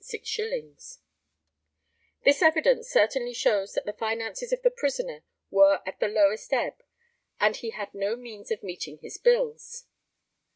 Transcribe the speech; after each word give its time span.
]This 2.25 2.41
evidence 2.41 2.89
certainly 2.89 3.35
shows 3.35 3.73
that 3.73 3.85
the 3.85 3.93
finances 3.93 4.51
of 4.51 4.63
the 4.63 4.71
prisoner 4.71 5.21
were 5.51 5.83
at 5.85 5.99
the 5.99 6.07
lowest 6.07 6.51
ebb, 6.51 6.81
and 7.39 7.55
he 7.55 7.69
had 7.69 7.93
no 7.93 8.15
means 8.15 8.49
of 8.49 8.63
meeting 8.63 8.97
his 9.03 9.19
bills. 9.19 9.85